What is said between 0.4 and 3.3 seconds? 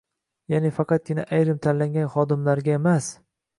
Ya’ni, faqatgina ayrim “tanlangan” xodimlarga emas